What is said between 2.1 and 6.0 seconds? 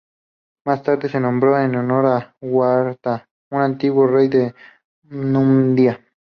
de Jugurta, un antiguo rey de Numidia.